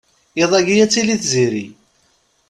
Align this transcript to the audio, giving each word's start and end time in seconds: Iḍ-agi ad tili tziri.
Iḍ-agi 0.41 0.75
ad 0.83 0.91
tili 0.91 1.15
tziri. 1.21 1.65